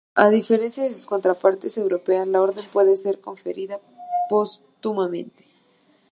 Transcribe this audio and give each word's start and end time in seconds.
A 0.23 0.31
diferencia 0.37 0.83
de 0.83 0.95
sus 0.95 1.05
contrapartes 1.05 1.77
europeas, 1.77 2.25
la 2.25 2.41
orden 2.41 2.65
puede 2.71 2.97
ser 2.97 3.19
conferida 3.21 3.79
póstumamente. 4.29 5.45